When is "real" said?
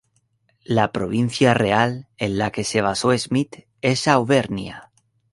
1.53-2.07